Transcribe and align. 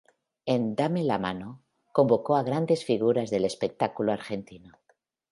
En 0.53 0.63
"Dame 0.75 1.03
la 1.03 1.19
Mano" 1.19 1.61
convocó 1.91 2.35
a 2.35 2.41
grandes 2.41 2.83
figuras 2.83 3.29
del 3.29 3.45
espectáculo 3.45 4.11
argentino. 4.11 4.79